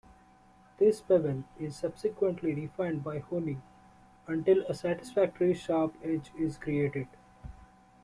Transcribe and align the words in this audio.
This 0.79 0.99
bevel 0.99 1.43
is 1.59 1.75
subsequently 1.75 2.55
refined 2.55 3.03
by 3.03 3.19
honing 3.19 3.61
until 4.25 4.63
a 4.65 4.73
satisfactorily 4.73 5.53
sharp 5.53 5.93
edge 6.03 6.31
is 6.39 6.57
created. 6.57 7.07